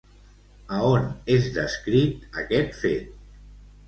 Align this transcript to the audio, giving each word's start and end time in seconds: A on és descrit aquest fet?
A 0.77 0.77
on 0.85 1.03
és 1.33 1.49
descrit 1.57 2.39
aquest 2.45 2.73
fet? 2.79 3.13